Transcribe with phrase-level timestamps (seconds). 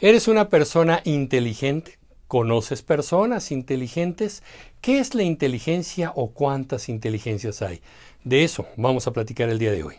[0.00, 1.98] ¿Eres una persona inteligente?
[2.28, 4.44] ¿Conoces personas inteligentes?
[4.80, 7.80] ¿Qué es la inteligencia o cuántas inteligencias hay?
[8.22, 9.96] De eso vamos a platicar el día de hoy.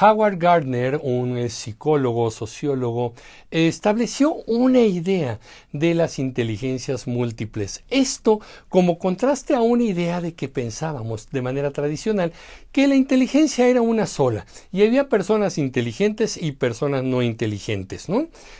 [0.00, 3.14] Howard Gardner, un eh, psicólogo, sociólogo,
[3.50, 5.40] estableció una idea
[5.72, 7.82] de las inteligencias múltiples.
[7.90, 12.32] Esto como contraste a una idea de que pensábamos de manera tradicional
[12.72, 18.06] que la inteligencia era una sola y había personas inteligentes y personas no inteligentes.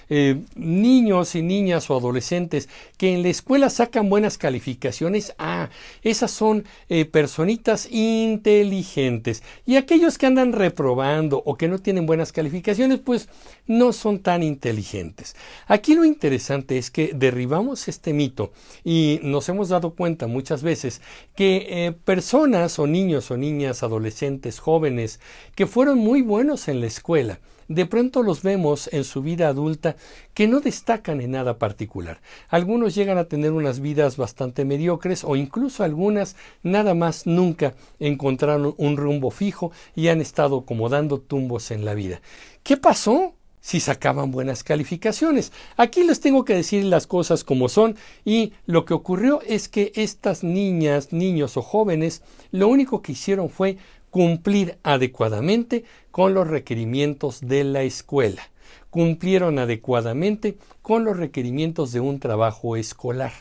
[0.08, 5.68] Eh, niños y niñas o adolescentes que en la escuela sacan buenas calificaciones, ah,
[6.02, 12.32] esas son eh, personitas inteligentes y aquellos que andan reprobando o que no tienen buenas
[12.32, 13.28] calificaciones, pues
[13.66, 15.36] no son tan inteligentes.
[15.66, 18.52] Aquí lo interesante es que derribamos este mito
[18.84, 21.00] y nos hemos dado cuenta muchas veces
[21.34, 25.20] que eh, personas o niños o niñas, adolescentes, jóvenes,
[25.54, 29.96] que fueron muy buenos en la escuela, de pronto los vemos en su vida adulta
[30.34, 32.20] que no destacan en nada particular.
[32.48, 38.74] Algunos llegan a tener unas vidas bastante mediocres o incluso algunas nada más nunca encontraron
[38.76, 42.20] un rumbo fijo y han estado como dando tumbos en la vida.
[42.62, 43.34] ¿Qué pasó?
[43.60, 45.52] si sacaban buenas calificaciones.
[45.76, 49.92] Aquí les tengo que decir las cosas como son y lo que ocurrió es que
[49.94, 53.76] estas niñas, niños o jóvenes lo único que hicieron fue
[54.10, 58.42] cumplir adecuadamente con los requerimientos de la escuela,
[58.90, 63.32] cumplieron adecuadamente con los requerimientos de un trabajo escolar.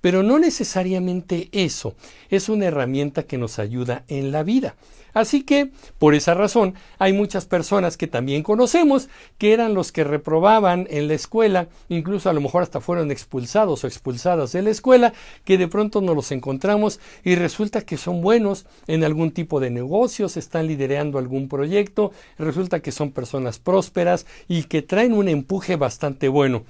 [0.00, 1.94] Pero no necesariamente eso
[2.30, 4.76] es una herramienta que nos ayuda en la vida.
[5.18, 10.04] Así que, por esa razón, hay muchas personas que también conocemos que eran los que
[10.04, 14.70] reprobaban en la escuela, incluso a lo mejor hasta fueron expulsados o expulsadas de la
[14.70, 15.12] escuela,
[15.44, 19.70] que de pronto nos los encontramos y resulta que son buenos en algún tipo de
[19.70, 25.74] negocios, están liderando algún proyecto, resulta que son personas prósperas y que traen un empuje
[25.74, 26.62] bastante bueno.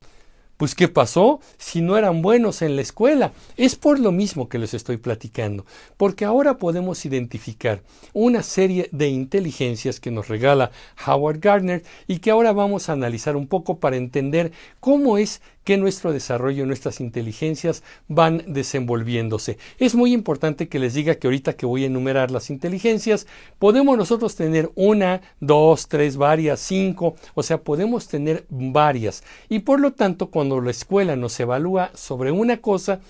[0.59, 3.33] Pues ¿qué pasó si no eran buenos en la escuela?
[3.57, 5.65] Es por lo mismo que les estoy platicando,
[5.97, 10.73] porque ahora podemos identificar una serie de inteligencias que nos regala
[11.07, 14.51] Howard Gardner y que ahora vamos a analizar un poco para entender
[14.81, 19.59] cómo es que nuestro desarrollo, nuestras inteligencias van desenvolviéndose.
[19.79, 23.27] Es muy importante que les diga que ahorita que voy a enumerar las inteligencias,
[23.59, 29.23] podemos nosotros tener una, dos, tres, varias, cinco, o sea, podemos tener varias.
[29.51, 33.01] Y por lo tanto, cuando la escuela nos evalúa sobre una cosa,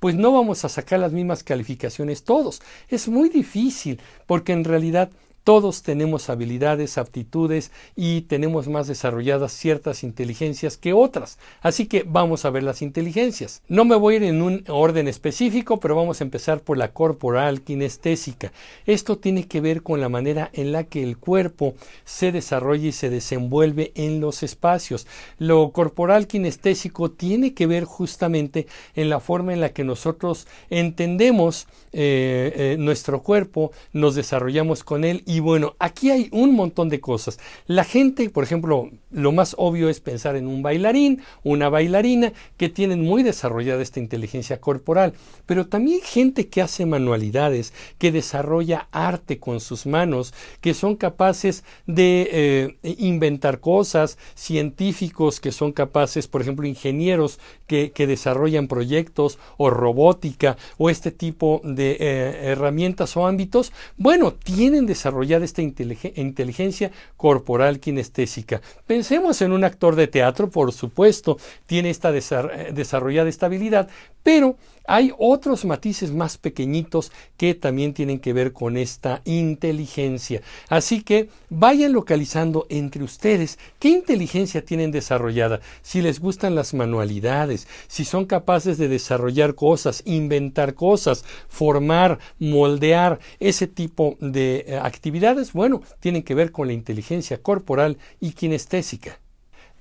[0.00, 2.60] pues no vamos a sacar las mismas calificaciones todos.
[2.88, 5.08] Es muy difícil porque en realidad
[5.48, 11.38] todos tenemos habilidades, aptitudes y tenemos más desarrolladas ciertas inteligencias que otras.
[11.62, 13.62] Así que vamos a ver las inteligencias.
[13.66, 16.92] No me voy a ir en un orden específico, pero vamos a empezar por la
[16.92, 18.52] corporal kinestésica.
[18.84, 22.92] Esto tiene que ver con la manera en la que el cuerpo se desarrolla y
[22.92, 25.06] se desenvuelve en los espacios.
[25.38, 31.68] Lo corporal kinestésico tiene que ver justamente en la forma en la que nosotros entendemos
[31.92, 36.88] eh, eh, nuestro cuerpo, nos desarrollamos con él y y bueno, aquí hay un montón
[36.88, 37.38] de cosas.
[37.68, 42.68] La gente, por ejemplo, lo más obvio es pensar en un bailarín, una bailarina, que
[42.68, 45.14] tienen muy desarrollada esta inteligencia corporal,
[45.46, 51.62] pero también gente que hace manualidades, que desarrolla arte con sus manos, que son capaces
[51.86, 57.38] de eh, inventar cosas, científicos que son capaces, por ejemplo, ingenieros
[57.68, 64.86] que, desarrollan proyectos o robótica o este tipo de eh, herramientas o ámbitos, bueno, tienen
[64.86, 68.62] desarrollado de esta inteligencia corporal kinestésica.
[68.86, 73.88] Pensemos en un actor de teatro, por supuesto, tiene esta eh, desarrollada estabilidad,
[74.22, 74.56] pero
[74.88, 80.40] hay otros matices más pequeñitos que también tienen que ver con esta inteligencia.
[80.70, 87.68] Así que vayan localizando entre ustedes qué inteligencia tienen desarrollada, si les gustan las manualidades,
[87.86, 94.78] si son capaces de desarrollar cosas, inventar cosas, formar, moldear, ese tipo de eh,
[95.08, 99.20] actividades, bueno, tienen que ver con la inteligencia corporal y kinestésica.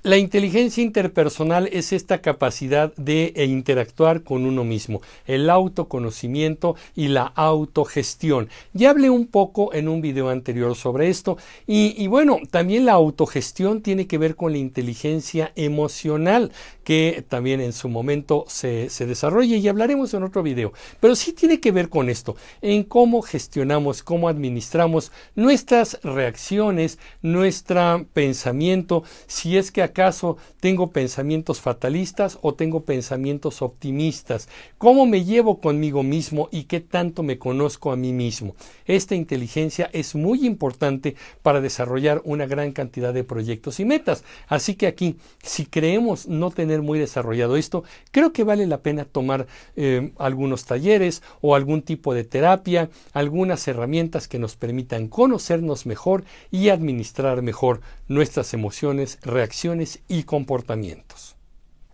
[0.08, 7.10] La inteligencia interpersonal es esta capacidad de eh, interactuar con uno mismo, el autoconocimiento y
[7.10, 8.48] la autogestión.
[8.72, 13.82] Ya hablé un poco en un video anterior sobre esto y, bueno, también la autogestión
[13.82, 16.54] tiene que ver con la inteligencia emocional
[16.86, 20.72] que también en su momento se, se desarrolla y hablaremos en otro video.
[21.02, 28.06] Pero sí tiene que ver con esto, en cómo gestionamos, cómo administramos nuestras reacciones, nuestro
[28.14, 34.48] pensamiento, si es que acaso tengo pensamientos fatalistas o tengo pensamientos optimistas?
[34.78, 38.56] ¿Cómo me llevo conmigo mismo y qué tanto me conozco a mí mismo?
[38.86, 44.24] Esta inteligencia es muy importante para desarrollar una gran cantidad de proyectos y metas.
[44.48, 49.06] Así que aquí, si creemos no tener muy desarrollado esto, creo que vale la pena
[49.06, 55.88] tomar eh, algunos talleres o algún tipo de terapia, algunas herramientas que nos permitan conocernos
[55.88, 61.37] mejor y administrar mejor nuestras emociones, reacciones y comportamientos.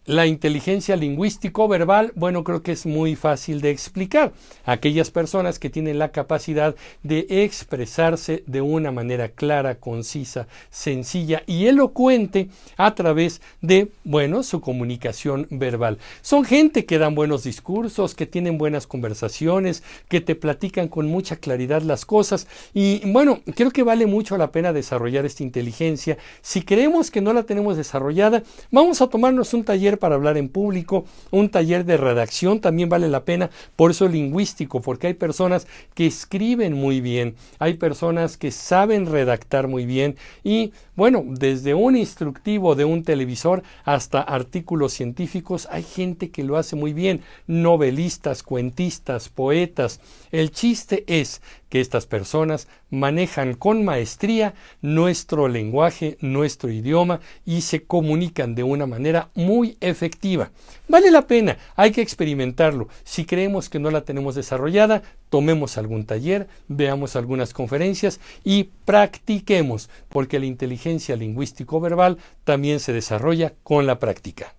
[0.05, 4.33] La inteligencia lingüístico-verbal, bueno, creo que es muy fácil de explicar.
[4.65, 11.67] Aquellas personas que tienen la capacidad de expresarse de una manera clara, concisa, sencilla y
[11.67, 16.00] elocuente a través de, bueno, su comunicación verbal.
[16.21, 21.38] Son gente que dan buenos discursos, que tienen buenas conversaciones, que te platican con mucha
[21.38, 26.17] claridad las cosas y, bueno, creo que vale mucho la pena desarrollar esta inteligencia.
[26.41, 30.49] Si creemos que no la tenemos desarrollada, vamos a tomarnos un taller para hablar en
[30.49, 35.67] público, un taller de redacción también vale la pena, por eso lingüístico, porque hay personas
[35.93, 41.95] que escriben muy bien, hay personas que saben redactar muy bien y bueno, desde un
[41.95, 48.43] instructivo de un televisor hasta artículos científicos, hay gente que lo hace muy bien, novelistas,
[48.43, 49.99] cuentistas, poetas.
[50.31, 51.41] El chiste es
[51.73, 54.53] que estas personas manejan con maestría
[54.83, 60.51] nuestro lenguaje, nuestro idioma y se comunican de una manera muy efectiva.
[60.87, 62.89] Vale la pena, hay que experimentarlo.
[63.03, 69.89] Si creemos que no la tenemos desarrollada, tomemos algún taller, veamos algunas conferencias y practiquemos,
[70.09, 74.53] porque la inteligencia lingüístico-verbal también se desarrolla con la práctica.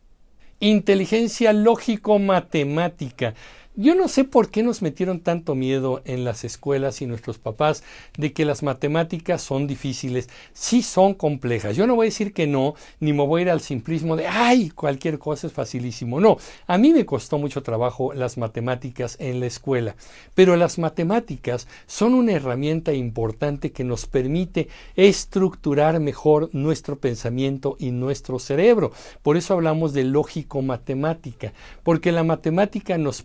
[0.59, 3.35] Inteligencia lógico-matemática.
[3.77, 7.83] Yo no sé por qué nos metieron tanto miedo en las escuelas y nuestros papás
[8.17, 10.29] de que las matemáticas son difíciles.
[10.53, 11.75] Sí son complejas.
[11.75, 14.29] Yo no voy a decir que no, ni me voy a ir al simplismo de,
[14.29, 16.21] ay, cualquier cosa es facilísimo.
[16.21, 16.37] No,
[16.69, 19.97] a mí me costó mucho trabajo las matemáticas en la escuela.
[20.37, 27.91] Pero las matemáticas son una herramienta importante que nos permite estructurar mejor nuestro pensamiento y
[27.91, 28.93] nuestro cerebro.
[29.25, 33.23] Por eso hablamos de lógico-matemática, porque la matemática nos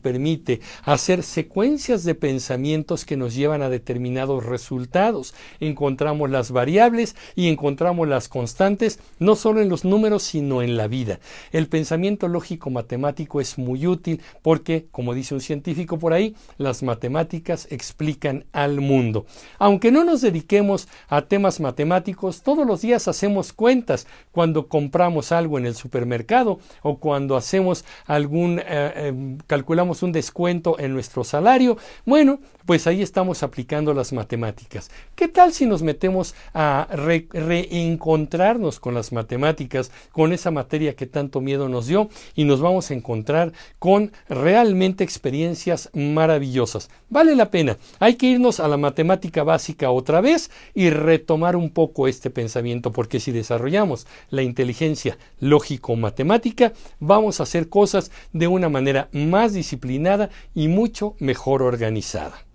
[0.83, 5.33] hacer secuencias de pensamientos que nos llevan a determinados resultados.
[5.59, 10.87] Encontramos las variables y encontramos las constantes no solo en los números, sino en la
[10.87, 11.19] vida.
[11.51, 16.83] El pensamiento lógico matemático es muy útil porque, como dice un científico por ahí, las
[16.83, 19.25] matemáticas explican al mundo.
[19.57, 25.57] Aunque no nos dediquemos a temas matemáticos, todos los días hacemos cuentas cuando compramos algo
[25.57, 31.77] en el supermercado o cuando hacemos algún, eh, eh, calculamos un descuento en nuestro salario,
[32.05, 34.91] bueno, pues ahí estamos aplicando las matemáticas.
[35.15, 41.41] ¿Qué tal si nos metemos a reencontrarnos con las matemáticas, con esa materia que tanto
[41.41, 46.91] miedo nos dio y nos vamos a encontrar con realmente experiencias maravillosas?
[47.09, 47.77] Vale la pena.
[47.99, 52.91] Hay que irnos a la matemática básica otra vez y retomar un poco este pensamiento,
[52.91, 60.18] porque si desarrollamos la inteligencia lógico-matemática, vamos a hacer cosas de una manera más disciplinada
[60.53, 62.48] y mucho mejor organizada.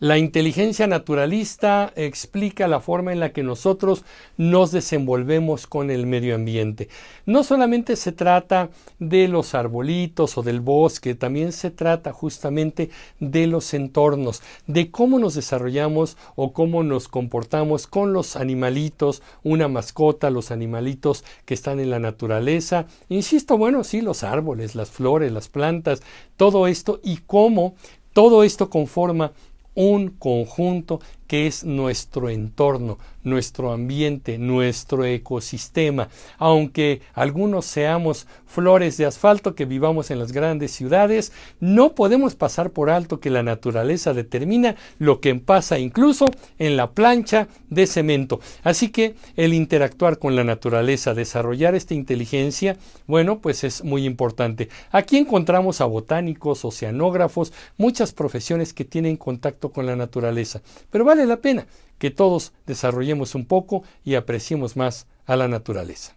[0.00, 4.04] La inteligencia naturalista explica la forma en la que nosotros
[4.36, 6.88] nos desenvolvemos con el medio ambiente.
[7.26, 13.48] No solamente se trata de los arbolitos o del bosque, también se trata justamente de
[13.48, 20.30] los entornos, de cómo nos desarrollamos o cómo nos comportamos con los animalitos, una mascota,
[20.30, 22.86] los animalitos que están en la naturaleza.
[23.08, 26.02] Insisto, bueno, sí, los árboles, las flores, las plantas,
[26.36, 27.74] todo esto y cómo
[28.12, 29.32] todo esto conforma
[29.78, 36.08] un conjunto que es nuestro entorno, nuestro ambiente, nuestro ecosistema.
[36.38, 42.70] Aunque algunos seamos flores de asfalto que vivamos en las grandes ciudades, no podemos pasar
[42.70, 46.24] por alto que la naturaleza determina lo que pasa incluso
[46.58, 48.40] en la plancha de cemento.
[48.64, 54.70] Así que el interactuar con la naturaleza, desarrollar esta inteligencia, bueno, pues es muy importante.
[54.90, 60.62] Aquí encontramos a botánicos, oceanógrafos, muchas profesiones que tienen contacto con la naturaleza.
[60.90, 61.66] Pero vale la pena
[61.98, 66.16] que todos desarrollemos un poco y apreciemos más a la naturaleza.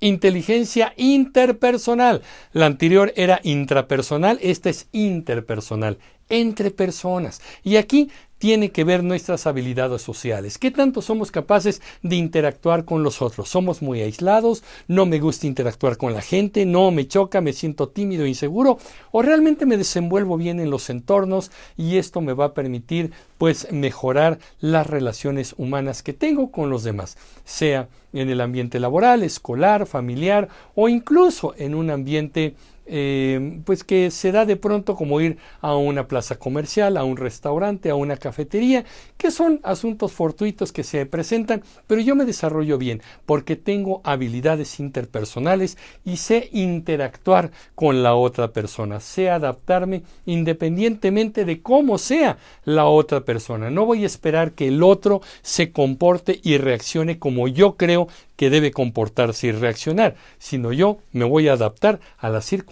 [0.00, 2.22] Inteligencia interpersonal.
[2.52, 5.98] La anterior era intrapersonal, esta es interpersonal,
[6.28, 7.40] entre personas.
[7.62, 8.10] Y aquí
[8.42, 10.58] tiene que ver nuestras habilidades sociales.
[10.58, 13.48] ¿Qué tanto somos capaces de interactuar con los otros?
[13.48, 17.90] Somos muy aislados, no me gusta interactuar con la gente, no me choca, me siento
[17.90, 18.78] tímido, inseguro,
[19.12, 23.70] o realmente me desenvuelvo bien en los entornos y esto me va a permitir pues
[23.70, 29.86] mejorar las relaciones humanas que tengo con los demás, sea en el ambiente laboral, escolar,
[29.86, 32.56] familiar o incluso en un ambiente
[32.86, 37.16] eh, pues que se da de pronto como ir a una plaza comercial, a un
[37.16, 38.84] restaurante, a una cafetería,
[39.16, 44.80] que son asuntos fortuitos que se presentan, pero yo me desarrollo bien porque tengo habilidades
[44.80, 52.86] interpersonales y sé interactuar con la otra persona, sé adaptarme independientemente de cómo sea la
[52.86, 53.70] otra persona.
[53.70, 58.50] No voy a esperar que el otro se comporte y reaccione como yo creo que
[58.50, 62.71] debe comportarse y reaccionar, sino yo me voy a adaptar a las circunstancias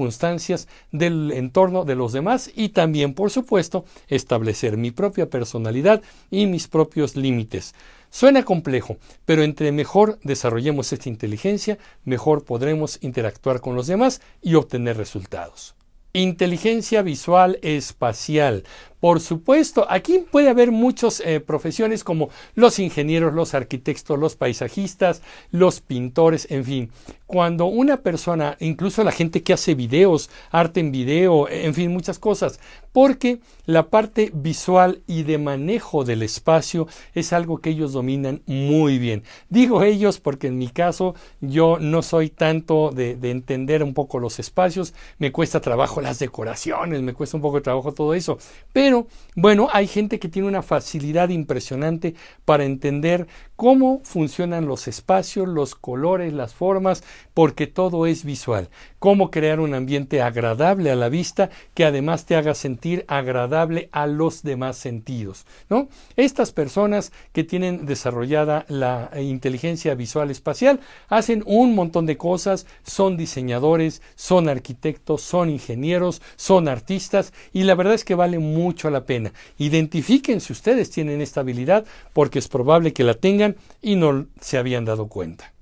[0.90, 6.68] del entorno de los demás y también, por supuesto, establecer mi propia personalidad y mis
[6.68, 7.74] propios límites.
[8.10, 14.54] Suena complejo, pero entre mejor desarrollemos esta inteligencia, mejor podremos interactuar con los demás y
[14.54, 15.76] obtener resultados.
[16.12, 18.64] Inteligencia visual espacial.
[19.00, 25.22] Por supuesto, aquí puede haber muchas eh, profesiones como los ingenieros, los arquitectos, los paisajistas,
[25.50, 26.90] los pintores, en fin.
[27.26, 32.18] Cuando una persona, incluso la gente que hace videos, arte en video, en fin, muchas
[32.18, 32.60] cosas,
[32.92, 38.98] porque la parte visual y de manejo del espacio es algo que ellos dominan muy
[38.98, 39.22] bien.
[39.48, 44.18] Digo ellos porque en mi caso yo no soy tanto de, de entender un poco
[44.18, 48.38] los espacios, me cuesta trabajo las decoraciones, me cuesta un poco de trabajo todo eso,
[48.72, 49.06] pero pero
[49.36, 55.76] bueno, hay gente que tiene una facilidad impresionante para entender cómo funcionan los espacios, los
[55.76, 58.68] colores, las formas, porque todo es visual.
[58.98, 64.08] Cómo crear un ambiente agradable a la vista que además te haga sentir agradable a
[64.08, 65.88] los demás sentidos, ¿no?
[66.16, 73.16] Estas personas que tienen desarrollada la inteligencia visual espacial hacen un montón de cosas, son
[73.16, 79.04] diseñadores, son arquitectos, son ingenieros, son artistas y la verdad es que vale mucho la
[79.04, 79.32] pena.
[79.58, 81.84] Identifiquen si ustedes tienen esta habilidad
[82.14, 85.52] porque es probable que la tengan y no se habían dado cuenta.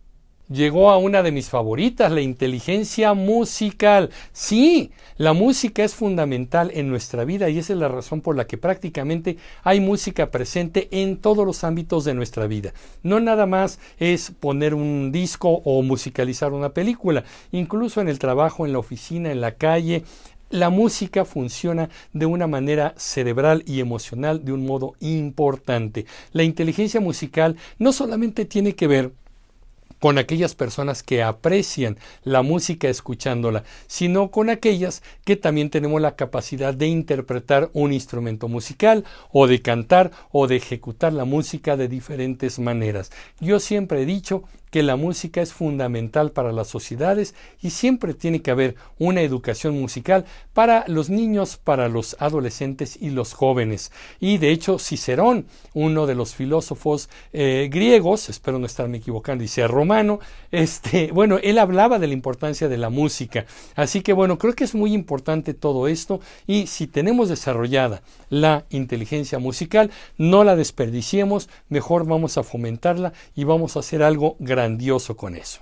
[0.50, 4.08] Llegó a una de mis favoritas, la inteligencia musical.
[4.32, 8.46] Sí, la música es fundamental en nuestra vida y esa es la razón por la
[8.46, 12.72] que prácticamente hay música presente en todos los ámbitos de nuestra vida.
[13.02, 18.64] No nada más es poner un disco o musicalizar una película, incluso en el trabajo,
[18.64, 20.04] en la oficina, en la calle,
[20.50, 26.07] la música funciona de una manera cerebral y emocional de un modo importante.
[26.33, 29.12] La inteligencia musical no solamente tiene que ver
[29.99, 36.14] con aquellas personas que aprecian la música escuchándola, sino con aquellas que también tenemos la
[36.14, 41.88] capacidad de interpretar un instrumento musical o de cantar o de ejecutar la música de
[41.88, 43.11] diferentes maneras.
[43.40, 48.42] Yo siempre he dicho que la música es fundamental para las sociedades y siempre tiene
[48.42, 53.92] que haber una educación musical para los niños, para los adolescentes y los jóvenes.
[54.20, 59.48] Y de hecho, Cicerón, uno de los filósofos eh, griegos, espero no estarme equivocando, y
[59.48, 60.20] sea romano,
[60.50, 63.46] este, bueno, él hablaba de la importancia de la música.
[63.75, 68.64] Así que bueno, creo que es muy importante todo esto y si tenemos desarrollada la
[68.70, 74.57] inteligencia musical, no la desperdiciemos, mejor vamos a fomentarla y vamos a hacer algo grande
[74.58, 75.60] grandioso con eso.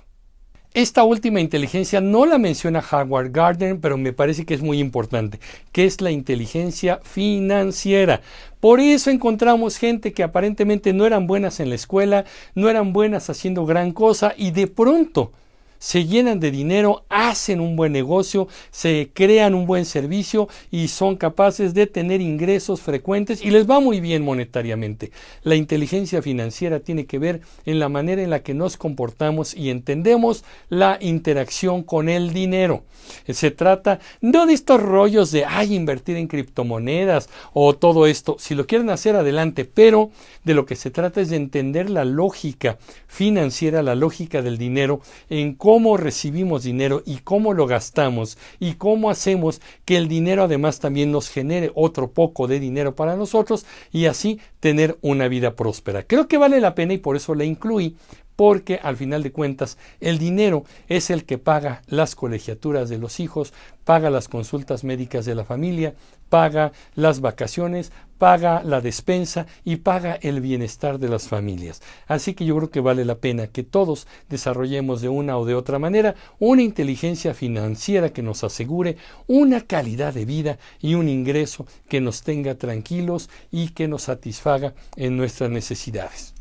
[0.73, 5.39] Esta última inteligencia no la menciona Howard Gardner, pero me parece que es muy importante,
[5.71, 8.21] que es la inteligencia financiera.
[8.59, 12.25] Por eso encontramos gente que aparentemente no eran buenas en la escuela,
[12.55, 15.31] no eran buenas haciendo gran cosa y de pronto
[15.79, 21.15] se llenan de dinero, hacen un buen negocio, se crean un buen servicio y son
[21.15, 25.11] capaces de tener ingresos frecuentes y les va muy bien monetariamente.
[25.43, 29.69] La inteligencia financiera tiene que ver en la manera en la que nos comportamos y
[29.69, 32.83] entendemos la interacción con el dinero.
[33.27, 38.55] Se trata no de estos rollos de ay invertir en criptomonedas o todo esto, si
[38.55, 40.11] lo quieren hacer adelante, pero
[40.43, 45.01] de lo que se trata es de entender la lógica financiera, la lógica del dinero
[45.29, 45.66] en cómo
[45.97, 51.29] recibimos dinero y cómo lo gastamos y cómo hacemos que el dinero además también nos
[51.29, 56.03] genere otro poco de dinero para nosotros y así tener una vida próspera.
[56.03, 57.97] Creo que vale la pena y por eso la incluí
[58.37, 63.19] porque al final de cuentas el dinero es el que paga las colegiaturas de los
[63.19, 63.51] hijos,
[63.83, 65.95] paga las consultas médicas de la familia,
[66.29, 71.81] paga las vacaciones, paga la despensa y paga el bienestar de las familias.
[72.05, 75.55] Así que yo creo que vale la pena que todos desarrollemos de una o de
[75.55, 81.65] otra manera una inteligencia financiera que nos asegure una calidad de vida y un ingreso
[81.89, 86.36] que nos tenga tranquilos y que nos satisfaga en nuestras necesidades.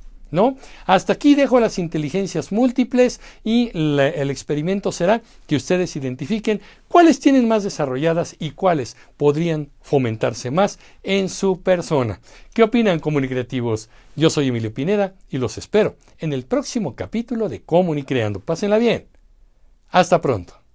[0.87, 7.49] Hasta aquí dejo las inteligencias múltiples y el experimento será que ustedes identifiquen cuáles tienen
[7.49, 12.21] más desarrolladas y cuáles podrían fomentarse más en su persona.
[12.53, 13.89] ¿Qué opinan comunicativos?
[14.17, 18.41] Yo soy Emilio Pineda y los espero en el próximo capítulo de Comunicreando.
[18.41, 19.07] Pásenla bien.
[19.91, 20.66] Hasta pronto.